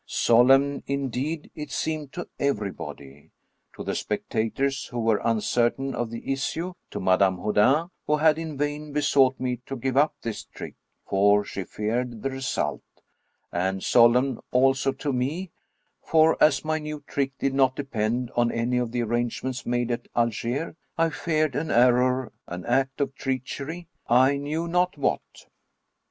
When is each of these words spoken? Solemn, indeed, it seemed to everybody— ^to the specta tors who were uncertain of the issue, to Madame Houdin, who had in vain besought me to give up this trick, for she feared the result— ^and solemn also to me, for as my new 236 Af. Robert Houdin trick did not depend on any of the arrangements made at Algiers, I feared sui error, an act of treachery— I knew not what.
Solemn, 0.07 0.81
indeed, 0.87 1.51
it 1.53 1.69
seemed 1.71 2.11
to 2.13 2.27
everybody— 2.39 3.29
^to 3.77 3.85
the 3.85 3.91
specta 3.91 4.51
tors 4.51 4.85
who 4.85 4.97
were 4.99 5.21
uncertain 5.23 5.93
of 5.93 6.09
the 6.09 6.33
issue, 6.33 6.73
to 6.89 6.99
Madame 6.99 7.37
Houdin, 7.37 7.87
who 8.07 8.17
had 8.17 8.39
in 8.39 8.57
vain 8.57 8.93
besought 8.93 9.39
me 9.39 9.57
to 9.67 9.75
give 9.75 9.95
up 9.95 10.15
this 10.23 10.43
trick, 10.45 10.73
for 11.07 11.45
she 11.45 11.63
feared 11.63 12.23
the 12.23 12.31
result— 12.31 12.81
^and 13.53 13.83
solemn 13.83 14.41
also 14.49 14.91
to 14.91 15.13
me, 15.13 15.51
for 16.01 16.35
as 16.43 16.65
my 16.65 16.79
new 16.79 17.03
236 17.05 17.05
Af. 17.05 17.27
Robert 17.27 17.35
Houdin 17.35 17.37
trick 17.37 17.37
did 17.37 17.55
not 17.55 17.75
depend 18.25 18.31
on 18.35 18.51
any 18.51 18.79
of 18.79 18.91
the 18.91 19.03
arrangements 19.03 19.67
made 19.67 19.91
at 19.91 20.07
Algiers, 20.15 20.73
I 20.97 21.11
feared 21.11 21.53
sui 21.53 21.69
error, 21.69 22.31
an 22.47 22.65
act 22.65 23.01
of 23.01 23.13
treachery— 23.13 23.87
I 24.07 24.37
knew 24.37 24.67
not 24.67 24.97
what. 24.97 25.45